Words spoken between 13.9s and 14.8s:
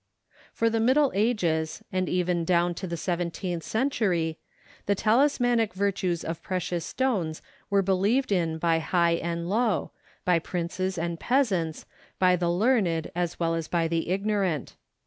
ignorant.